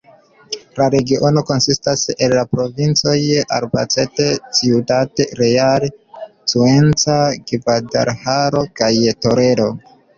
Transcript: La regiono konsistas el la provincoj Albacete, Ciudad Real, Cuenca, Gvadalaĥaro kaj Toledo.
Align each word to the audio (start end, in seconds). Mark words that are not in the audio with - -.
La 0.77 0.85
regiono 0.93 1.43
konsistas 1.49 2.05
el 2.13 2.33
la 2.37 2.45
provincoj 2.55 3.15
Albacete, 3.59 4.31
Ciudad 4.61 5.25
Real, 5.43 5.89
Cuenca, 6.27 7.23
Gvadalaĥaro 7.55 8.69
kaj 8.83 8.95
Toledo. 9.25 9.75